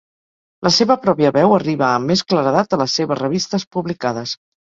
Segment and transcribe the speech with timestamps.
[0.67, 4.35] La seva pròpia veu arriba amb més claredat a les seves revistes publicades.